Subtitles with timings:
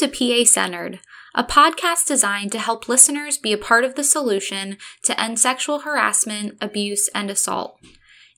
[0.00, 0.98] to PA Centered,
[1.34, 5.80] a podcast designed to help listeners be a part of the solution to end sexual
[5.80, 7.78] harassment, abuse, and assault.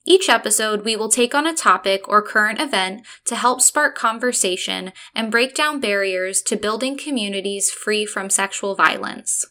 [0.05, 4.91] Each episode, we will take on a topic or current event to help spark conversation
[5.15, 9.45] and break down barriers to building communities free from sexual violence.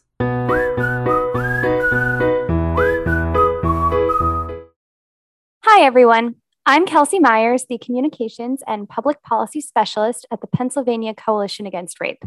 [5.63, 6.35] Hi, everyone.
[6.65, 12.23] I'm Kelsey Myers, the Communications and Public Policy Specialist at the Pennsylvania Coalition Against Rape.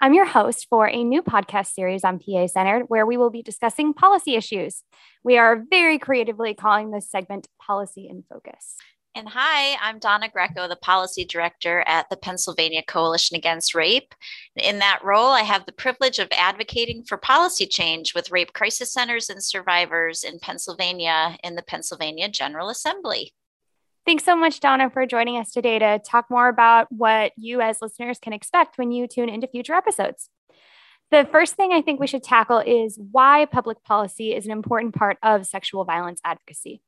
[0.00, 3.42] I'm your host for a new podcast series on PA Centered where we will be
[3.42, 4.84] discussing policy issues.
[5.22, 8.76] We are very creatively calling this segment Policy in Focus.
[9.14, 14.14] And hi, I'm Donna Greco, the Policy Director at the Pennsylvania Coalition Against Rape.
[14.56, 18.94] In that role, I have the privilege of advocating for policy change with rape crisis
[18.94, 23.34] centers and survivors in Pennsylvania in the Pennsylvania General Assembly.
[24.08, 27.82] Thanks so much, Donna, for joining us today to talk more about what you as
[27.82, 30.30] listeners can expect when you tune into future episodes.
[31.10, 34.94] The first thing I think we should tackle is why public policy is an important
[34.94, 36.80] part of sexual violence advocacy.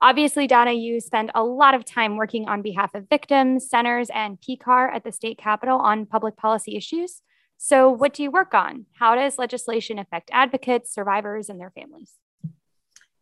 [0.00, 4.40] Obviously, Donna, you spend a lot of time working on behalf of victims, centers, and
[4.40, 7.22] PCAR at the state capitol on public policy issues.
[7.56, 8.86] So, what do you work on?
[8.98, 12.14] How does legislation affect advocates, survivors, and their families?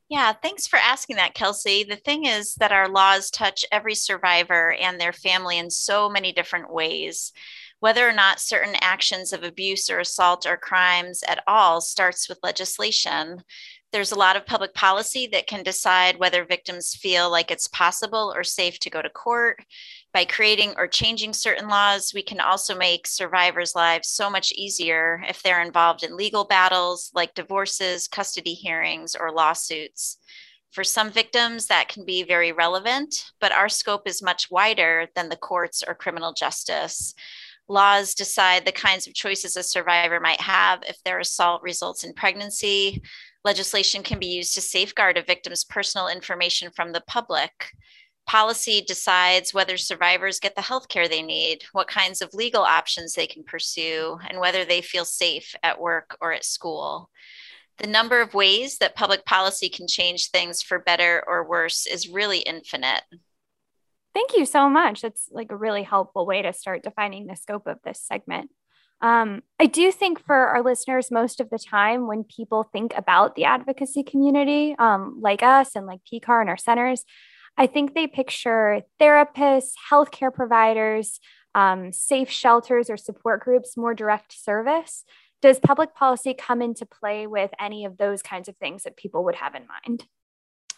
[0.09, 1.83] Yeah, thanks for asking that, Kelsey.
[1.83, 6.33] The thing is that our laws touch every survivor and their family in so many
[6.33, 7.33] different ways.
[7.81, 12.39] Whether or not certain actions of abuse or assault or crimes at all starts with
[12.43, 13.43] legislation.
[13.93, 18.33] There's a lot of public policy that can decide whether victims feel like it's possible
[18.35, 19.59] or safe to go to court,
[20.17, 25.23] by creating or changing certain laws, we can also make survivors' lives so much easier
[25.29, 30.17] if they're involved in legal battles like divorces, custody hearings, or lawsuits.
[30.71, 35.29] For some victims, that can be very relevant, but our scope is much wider than
[35.29, 37.13] the courts or criminal justice.
[37.69, 42.15] Laws decide the kinds of choices a survivor might have if their assault results in
[42.15, 43.03] pregnancy.
[43.45, 47.73] Legislation can be used to safeguard a victim's personal information from the public
[48.27, 53.15] policy decides whether survivors get the health care they need, what kinds of legal options
[53.15, 57.11] they can pursue, and whether they feel safe at work or at school.
[57.79, 62.09] The number of ways that public policy can change things for better or worse is
[62.09, 63.03] really infinite.
[64.15, 65.03] Thank you so much.
[65.03, 68.51] That's like a really helpful way to start defining the scope of this segment.
[69.03, 73.35] Um, I do think for our listeners, most of the time when people think about
[73.35, 77.05] the advocacy community, um, like us and like PCAR and our centers,
[77.57, 81.21] I think they picture therapists, healthcare providers,
[81.55, 85.05] um, safe shelters or support groups, more direct service.
[85.41, 89.25] Does public policy come into play with any of those kinds of things that people
[89.25, 90.07] would have in mind?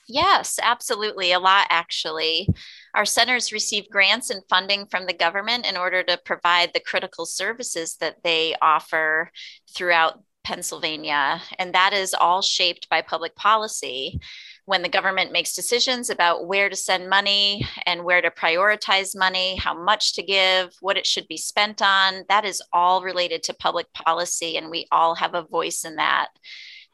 [0.08, 1.32] Yes, absolutely.
[1.32, 2.48] A lot, actually.
[2.94, 7.26] Our centers receive grants and funding from the government in order to provide the critical
[7.26, 9.30] services that they offer
[9.76, 11.42] throughout Pennsylvania.
[11.58, 14.20] And that is all shaped by public policy
[14.68, 19.56] when the government makes decisions about where to send money and where to prioritize money,
[19.56, 23.54] how much to give, what it should be spent on, that is all related to
[23.54, 26.28] public policy, and we all have a voice in that.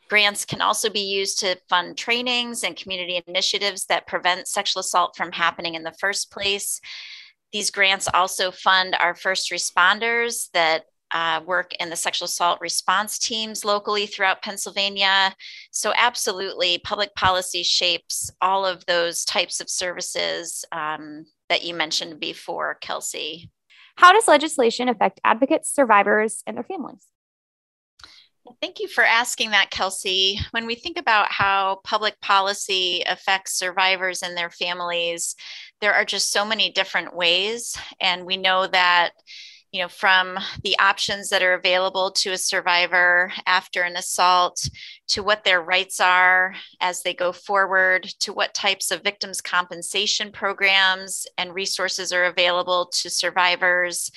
[0.08, 5.16] Grants can also be used to fund trainings and community initiatives that prevent sexual assault
[5.16, 6.80] from happening in the first place.
[7.52, 10.84] These grants also fund our first responders that
[11.14, 15.34] uh, work in the sexual assault response teams locally throughout Pennsylvania.
[15.70, 22.18] So, absolutely, public policy shapes all of those types of services um, that you mentioned
[22.18, 23.50] before, Kelsey.
[23.96, 27.06] How does legislation affect advocates, survivors, and their families?
[28.60, 30.38] Thank you for asking that, Kelsey.
[30.50, 35.34] When we think about how public policy affects survivors and their families,
[35.80, 37.78] there are just so many different ways.
[38.00, 39.12] And we know that
[39.74, 44.68] you know, from the options that are available to a survivor after an assault
[45.08, 50.30] to what their rights are as they go forward, to what types of victims' compensation
[50.30, 54.12] programs and resources are available to survivors.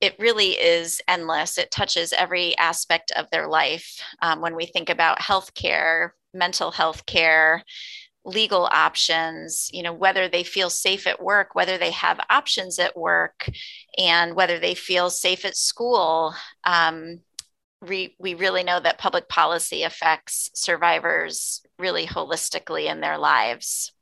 [0.00, 1.56] It really is endless.
[1.56, 4.02] It touches every aspect of their life.
[4.22, 7.62] Um, when we think about healthcare, mental health care,
[8.24, 12.96] legal options, you know, whether they feel safe at work, whether they have options at
[12.96, 13.48] work,
[13.98, 16.34] and whether they feel safe at school.
[16.64, 17.20] Um,
[17.82, 23.92] we, we really know that public policy affects survivors really holistically in their lives.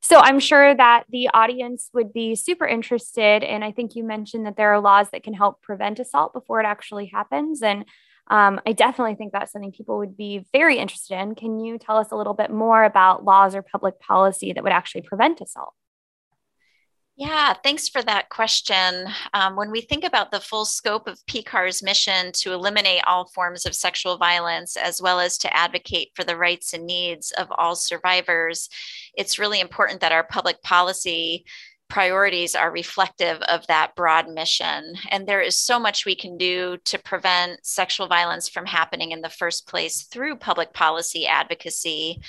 [0.00, 3.44] So I'm sure that the audience would be super interested.
[3.44, 6.60] And I think you mentioned that there are laws that can help prevent assault before
[6.60, 7.62] it actually happens.
[7.62, 7.84] And
[8.28, 11.34] um, I definitely think that's something people would be very interested in.
[11.34, 14.72] Can you tell us a little bit more about laws or public policy that would
[14.72, 15.74] actually prevent assault?
[17.16, 19.08] Yeah, thanks for that question.
[19.34, 23.66] Um, when we think about the full scope of PCAR's mission to eliminate all forms
[23.66, 27.74] of sexual violence, as well as to advocate for the rights and needs of all
[27.74, 28.68] survivors,
[29.14, 31.44] it's really important that our public policy
[31.88, 34.94] priorities are reflective of that broad mission.
[35.10, 39.20] And there is so much we can do to prevent sexual violence from happening in
[39.20, 42.20] the first place through public policy advocacy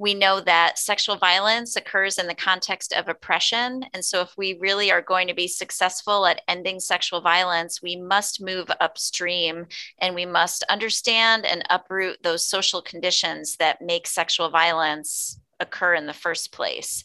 [0.00, 3.84] we know that sexual violence occurs in the context of oppression.
[3.92, 7.96] And so, if we really are going to be successful at ending sexual violence, we
[7.96, 9.66] must move upstream
[9.98, 16.06] and we must understand and uproot those social conditions that make sexual violence occur in
[16.06, 17.04] the first place.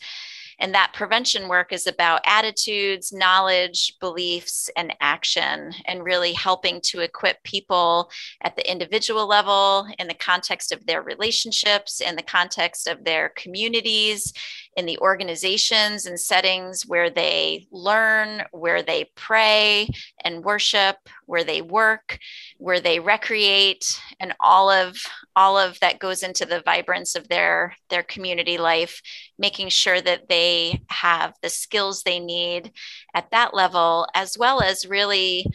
[0.59, 7.01] And that prevention work is about attitudes, knowledge, beliefs, and action, and really helping to
[7.01, 8.09] equip people
[8.41, 13.29] at the individual level in the context of their relationships, in the context of their
[13.35, 14.33] communities,
[14.75, 19.87] in the organizations and settings where they learn, where they pray
[20.23, 22.19] and worship, where they work,
[22.57, 24.97] where they recreate, and all of
[25.35, 29.01] all of that goes into the vibrance of their their community life,
[29.37, 32.71] making sure that they have the skills they need
[33.13, 35.45] at that level, as well as really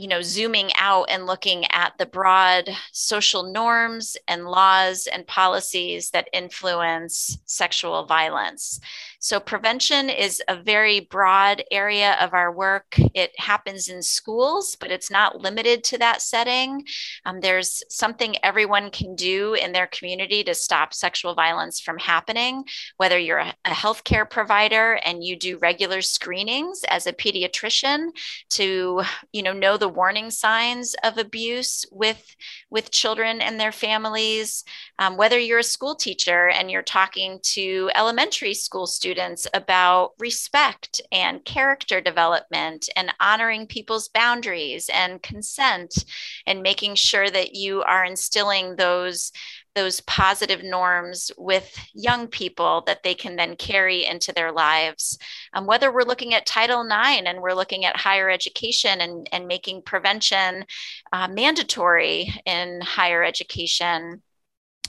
[0.00, 6.10] you know zooming out and looking at the broad social norms and laws and policies
[6.10, 8.80] that influence sexual violence
[9.22, 12.96] so, prevention is a very broad area of our work.
[13.14, 16.86] It happens in schools, but it's not limited to that setting.
[17.26, 22.64] Um, there's something everyone can do in their community to stop sexual violence from happening,
[22.96, 28.08] whether you're a, a healthcare provider and you do regular screenings as a pediatrician
[28.50, 32.34] to you know know the warning signs of abuse with
[32.70, 34.64] with children and their families
[34.98, 40.12] um, whether you're a school teacher and you're talking to elementary school students students about
[40.18, 46.04] respect and character development and honoring people's boundaries and consent
[46.46, 49.32] and making sure that you are instilling those
[49.74, 55.18] those positive norms with young people that they can then carry into their lives.
[55.52, 59.46] Um, whether we're looking at Title IX and we're looking at higher education and, and
[59.46, 60.64] making prevention
[61.12, 64.22] uh, mandatory in higher education,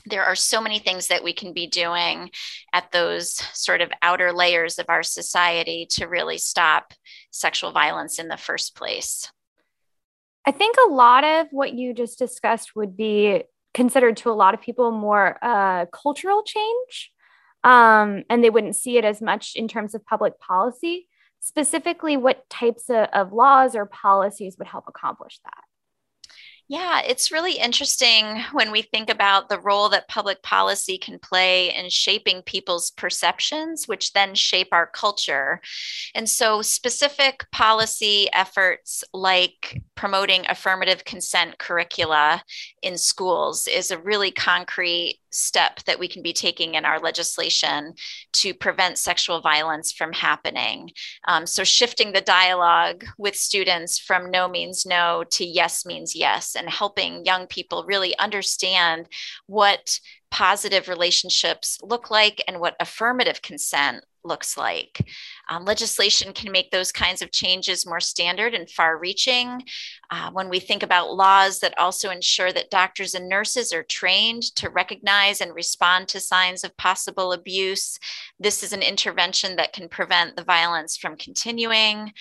[0.06, 2.32] there are so many things that we can be doing
[2.74, 6.94] at those sort of outer layers of our society to really stop
[7.30, 9.32] sexual violence in the first place.
[10.46, 14.54] I think a lot of what you just discussed would be considered to a lot
[14.54, 17.12] of people more uh, cultural change,
[17.64, 21.08] um, and they wouldn't see it as much in terms of public policy.
[21.40, 25.64] Specifically, what types of, of laws or policies would help accomplish that?
[26.72, 31.76] Yeah, it's really interesting when we think about the role that public policy can play
[31.76, 35.60] in shaping people's perceptions, which then shape our culture.
[36.16, 42.44] And so, specific policy efforts like promoting affirmative consent curricula
[42.82, 47.94] in schools is a really concrete step that we can be taking in our legislation
[48.34, 50.90] to prevent sexual violence from happening.
[51.28, 56.56] Um, so, shifting the dialogue with students from no means no to yes means yes,
[56.56, 59.08] and helping young people really understand
[59.46, 60.00] what
[60.32, 65.06] positive relationships look like and what affirmative consent looks like.
[65.50, 69.64] Um, legislation can make those kinds of changes more standard and far reaching.
[70.10, 74.44] Uh, when we think about laws that also ensure that doctors and nurses are trained
[74.56, 77.98] to recognize and respond to signs of possible abuse,
[78.40, 82.12] this is an intervention that can prevent the violence from continuing.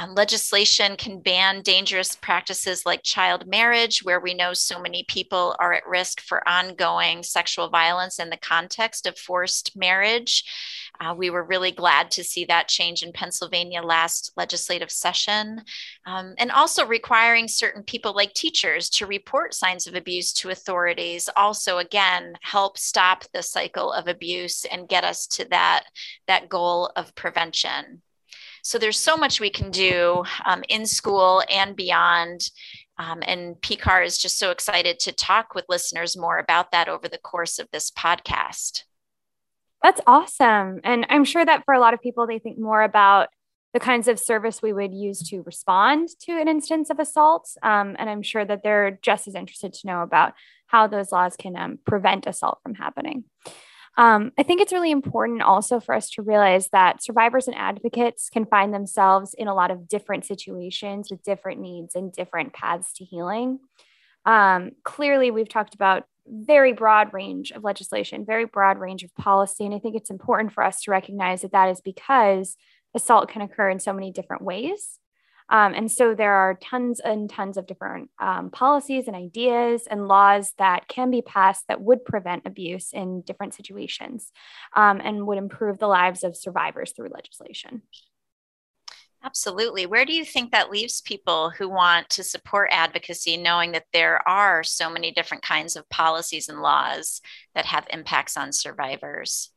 [0.00, 5.56] Um, legislation can ban dangerous practices like child marriage, where we know so many people
[5.58, 10.44] are at risk for ongoing sexual violence in the context of forced marriage.
[11.00, 15.62] Uh, we were really glad to see that change in Pennsylvania last legislative session.
[16.06, 21.28] Um, and also requiring certain people, like teachers, to report signs of abuse to authorities,
[21.36, 25.84] also, again, help stop the cycle of abuse and get us to that,
[26.28, 28.02] that goal of prevention.
[28.68, 32.50] So there's so much we can do um, in school and beyond.
[32.98, 37.08] Um, and PCAR is just so excited to talk with listeners more about that over
[37.08, 38.82] the course of this podcast.
[39.82, 40.80] That's awesome.
[40.84, 43.30] And I'm sure that for a lot of people, they think more about
[43.72, 47.48] the kinds of service we would use to respond to an instance of assault.
[47.62, 50.34] Um, and I'm sure that they're just as interested to know about
[50.66, 53.24] how those laws can um, prevent assault from happening.
[53.98, 58.30] Um, I think it's really important also for us to realize that survivors and advocates
[58.30, 62.92] can find themselves in a lot of different situations with different needs and different paths
[62.94, 63.58] to healing.
[64.24, 69.66] Um, clearly, we've talked about very broad range of legislation, very broad range of policy,
[69.66, 72.56] and I think it's important for us to recognize that that is because
[72.94, 75.00] assault can occur in so many different ways.
[75.50, 80.08] Um, and so there are tons and tons of different um, policies and ideas and
[80.08, 84.30] laws that can be passed that would prevent abuse in different situations
[84.74, 87.82] um, and would improve the lives of survivors through legislation.
[89.24, 89.84] Absolutely.
[89.86, 94.26] Where do you think that leaves people who want to support advocacy, knowing that there
[94.28, 97.20] are so many different kinds of policies and laws
[97.54, 99.50] that have impacts on survivors?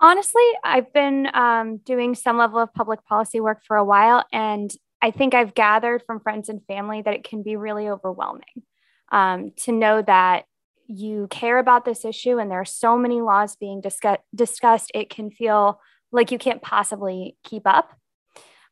[0.00, 4.70] Honestly, I've been um, doing some level of public policy work for a while, and
[5.02, 8.62] I think I've gathered from friends and family that it can be really overwhelming
[9.10, 10.44] um, to know that
[10.86, 15.10] you care about this issue and there are so many laws being discuss- discussed, it
[15.10, 15.80] can feel
[16.12, 17.90] like you can't possibly keep up.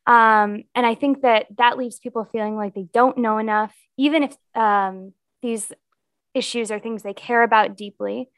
[0.07, 4.23] Um, and I think that that leaves people feeling like they don't know enough, even
[4.23, 5.71] if um, these
[6.33, 8.29] issues are things they care about deeply.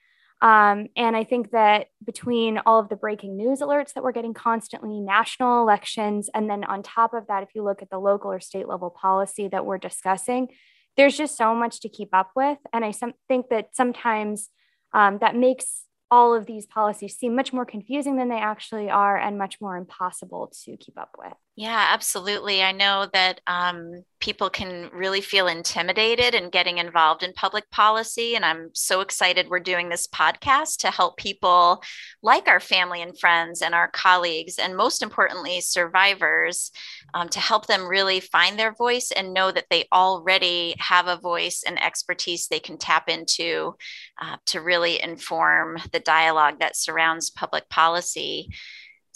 [0.42, 4.34] Um, and I think that between all of the breaking news alerts that we're getting
[4.34, 8.32] constantly, national elections, and then on top of that, if you look at the local
[8.32, 10.48] or state level policy that we're discussing,
[10.96, 12.58] there's just so much to keep up with.
[12.72, 14.50] And I some, think that sometimes
[14.94, 19.18] um, that makes all of these policies seem much more confusing than they actually are
[19.18, 21.34] and much more impossible to keep up with.
[21.60, 22.64] Yeah, absolutely.
[22.64, 28.34] I know that um, people can really feel intimidated in getting involved in public policy.
[28.38, 31.84] And I'm so excited we're doing this podcast to help people
[32.24, 36.72] like our family and friends and our colleagues, and most importantly, survivors,
[37.14, 41.20] um, to help them really find their voice and know that they already have a
[41.20, 43.76] voice and expertise they can tap into
[44.22, 48.48] uh, to really inform the dialogue that surrounds public policy.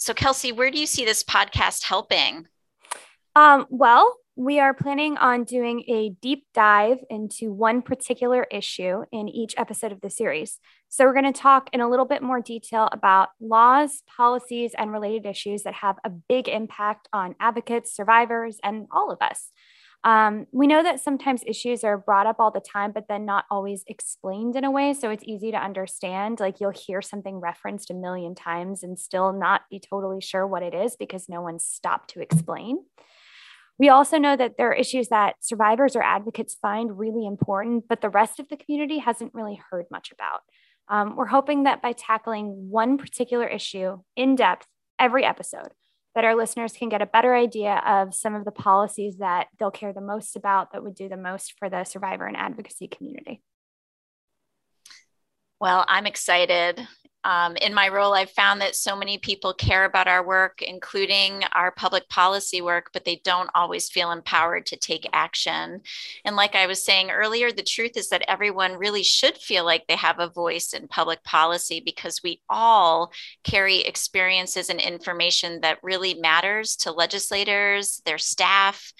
[0.04, 2.46] So, Kelsey, where do you see this podcast helping?
[3.34, 9.30] Um, well, we are planning on doing a deep dive into one particular issue in
[9.30, 10.58] each episode of the series.
[10.90, 14.92] So, we're going to talk in a little bit more detail about laws, policies, and
[14.92, 19.52] related issues that have a big impact on advocates, survivors, and all of us.
[20.04, 23.46] Um, we know that sometimes issues are brought up all the time, but then not
[23.50, 24.92] always explained in a way.
[24.92, 26.40] So it's easy to understand.
[26.40, 30.62] Like you'll hear something referenced a million times and still not be totally sure what
[30.62, 32.84] it is because no one stopped to explain.
[33.78, 38.02] We also know that there are issues that survivors or advocates find really important, but
[38.02, 40.42] the rest of the community hasn't really heard much about.
[40.88, 44.66] Um, we're hoping that by tackling one particular issue in depth
[44.98, 45.72] every episode,
[46.14, 49.70] that our listeners can get a better idea of some of the policies that they'll
[49.70, 53.42] care the most about that would do the most for the survivor and advocacy community.
[55.60, 56.86] Well, I'm excited
[57.24, 61.42] um, in my role, I've found that so many people care about our work, including
[61.52, 65.80] our public policy work, but they don't always feel empowered to take action.
[66.26, 69.86] And like I was saying earlier, the truth is that everyone really should feel like
[69.86, 73.10] they have a voice in public policy because we all
[73.42, 78.92] carry experiences and information that really matters to legislators, their staff,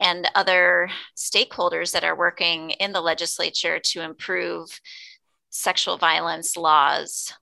[0.00, 4.80] and other stakeholders that are working in the legislature to improve
[5.50, 7.34] sexual violence laws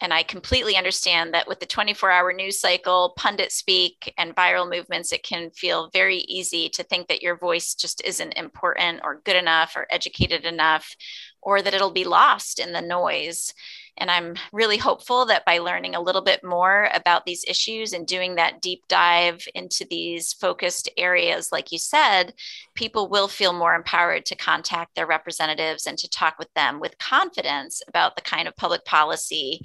[0.00, 4.68] and I completely understand that with the 24 hour news cycle, pundit speak, and viral
[4.68, 9.20] movements, it can feel very easy to think that your voice just isn't important or
[9.24, 10.94] good enough or educated enough,
[11.42, 13.52] or that it'll be lost in the noise.
[13.96, 18.06] And I'm really hopeful that by learning a little bit more about these issues and
[18.06, 22.32] doing that deep dive into these focused areas, like you said,
[22.74, 26.96] people will feel more empowered to contact their representatives and to talk with them with
[26.98, 29.60] confidence about the kind of public policy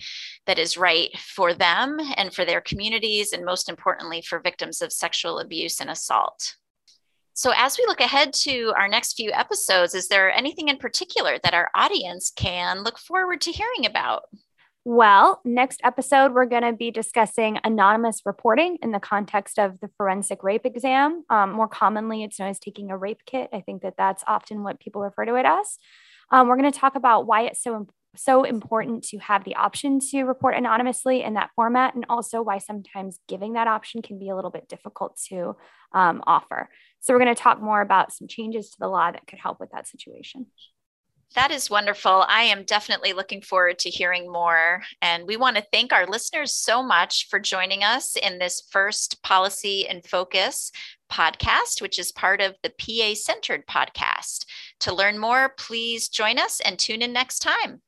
[0.48, 4.91] that is right for them and for their communities, and most importantly, for victims of
[4.91, 6.55] sexual abuse and assault.
[7.38, 11.38] So, as we look ahead to our next few episodes, is there anything in particular
[11.44, 14.24] that our audience can look forward to hearing about?
[14.86, 19.89] Well, next episode, we're going to be discussing anonymous reporting in the context of the
[19.98, 21.25] forensic rape exam.
[21.30, 23.50] Um, more commonly, it's known as taking a rape kit.
[23.51, 25.77] I think that that's often what people refer to it as.
[26.32, 27.86] Um, we're going to talk about why it's so
[28.18, 32.60] so important to have the option to report anonymously in that format, and also why
[32.60, 35.56] sometimes giving that option can be a little bit difficult to
[35.94, 36.70] um, offer.
[37.05, 39.59] So, we're going to talk more about some changes to the law that could help
[39.59, 40.47] with that situation.
[41.35, 42.25] That is wonderful.
[42.27, 44.81] I am definitely looking forward to hearing more.
[45.03, 49.21] And we want to thank our listeners so much for joining us in this first
[49.21, 50.71] Policy in Focus
[51.12, 54.45] podcast, which is part of the PA Centered podcast.
[54.79, 57.81] To learn more, please join us and tune in next time.